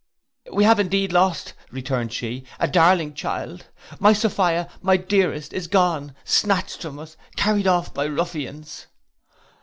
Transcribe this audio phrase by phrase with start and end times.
[0.51, 3.67] 'We have indeed lost,' returned she, 'a darling child.
[3.99, 8.87] My Sophia, my dearest, is gone, snatched from us, carried off by ruffians!